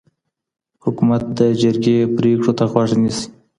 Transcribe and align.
حکومت 0.83 1.21
د 1.39 1.39
جرګي 1.61 1.97
پرېکړو 2.17 2.51
ته 2.57 2.63
غوږ 2.71 2.89
نيسي. 3.01 3.25